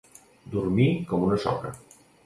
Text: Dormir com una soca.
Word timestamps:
Dormir 0.55 0.89
com 1.13 1.29
una 1.29 1.39
soca. 1.47 1.77